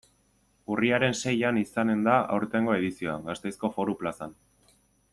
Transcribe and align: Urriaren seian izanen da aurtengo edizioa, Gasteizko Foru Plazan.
Urriaren 0.75 1.13
seian 1.19 1.59
izanen 1.61 2.03
da 2.09 2.17
aurtengo 2.39 2.75
edizioa, 2.79 3.19
Gasteizko 3.31 3.73
Foru 3.77 3.97
Plazan. 4.01 4.39